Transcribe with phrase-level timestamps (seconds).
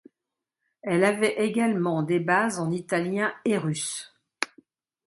[0.81, 4.11] Elle avait également des bases en italien et russe.